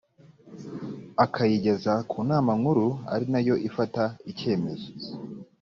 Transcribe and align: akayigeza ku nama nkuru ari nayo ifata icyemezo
akayigeza 1.23 1.93
ku 2.09 2.17
nama 2.29 2.51
nkuru 2.59 2.87
ari 3.13 3.25
nayo 3.33 3.55
ifata 3.67 4.03
icyemezo 4.31 4.87